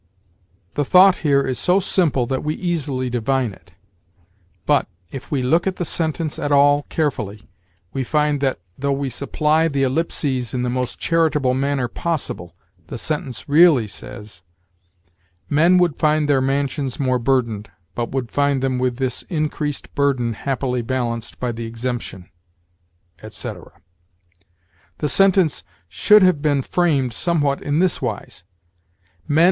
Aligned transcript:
The 0.73 0.83
thought 0.83 1.17
here 1.17 1.43
is 1.43 1.59
so 1.59 1.79
simple 1.79 2.25
that 2.25 2.43
we 2.43 2.55
easily 2.55 3.07
divine 3.07 3.53
it; 3.53 3.73
but, 4.65 4.87
if 5.11 5.29
we 5.29 5.43
look 5.43 5.67
at 5.67 5.75
the 5.75 5.85
sentence 5.85 6.39
at 6.39 6.51
all 6.51 6.87
carefully, 6.89 7.47
we 7.93 8.03
find 8.03 8.41
that, 8.41 8.57
though 8.79 8.91
we 8.93 9.11
supply 9.11 9.67
the 9.67 9.83
ellipses 9.83 10.55
in 10.55 10.63
the 10.63 10.71
most 10.71 10.97
charitable 10.97 11.53
manner 11.53 11.87
possible, 11.87 12.55
the 12.87 12.97
sentence 12.97 13.47
really 13.47 13.87
says: 13.87 14.41
"Men 15.47 15.77
would 15.77 15.97
find 15.97 16.27
their 16.27 16.41
mansions 16.41 16.99
more 16.99 17.19
burdened, 17.19 17.69
but 17.93 18.09
would 18.09 18.31
find 18.31 18.63
them 18.63 18.79
with 18.79 18.95
this 18.97 19.21
increased 19.29 19.93
burden 19.93 20.33
happily 20.33 20.81
balanced 20.81 21.39
by 21.39 21.51
the 21.51 21.65
exemption," 21.67 22.27
etc. 23.21 23.71
The 24.97 25.09
sentence 25.09 25.63
should 25.87 26.23
have 26.23 26.41
been 26.41 26.63
framed 26.63 27.13
somewhat 27.13 27.61
in 27.61 27.77
this 27.77 28.01
wise: 28.01 28.43
"Men 29.27 29.39